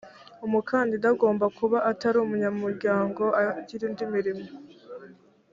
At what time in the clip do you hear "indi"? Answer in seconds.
3.89-4.03